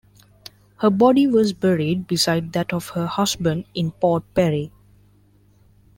[0.77, 4.71] Her body was buried beside that of her husband in Port Perry.